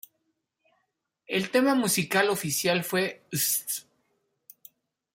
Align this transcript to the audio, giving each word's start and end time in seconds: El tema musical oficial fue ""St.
El 1.27 1.51
tema 1.51 1.75
musical 1.75 2.29
oficial 2.31 2.83
fue 2.83 3.21
""St. 3.31 3.83